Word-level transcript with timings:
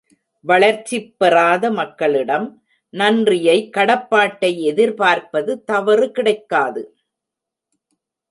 வளர்ச்சிப் 0.45 1.09
பெறாத 1.17 1.71
மக்களிடம் 1.71 2.47
நன்றியை 2.93 3.69
கடப்பாட்டை 3.77 4.51
எதிர்பார்ப்பது 4.63 5.63
தவறு 5.63 6.11
கிடைக்காது. 6.11 6.83